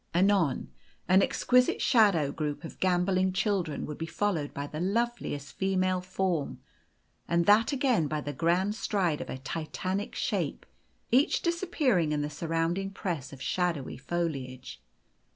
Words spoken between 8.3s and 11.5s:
grand stride of a Titanic shape, each